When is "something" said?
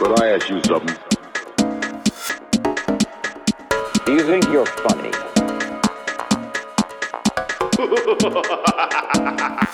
0.64-0.96